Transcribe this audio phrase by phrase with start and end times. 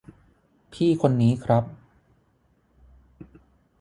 [0.73, 1.63] พี่คนนี้ครับ